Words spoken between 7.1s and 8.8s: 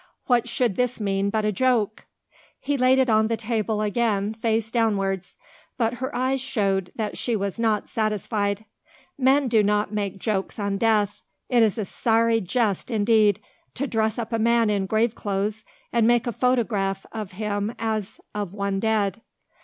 she was not satisfied.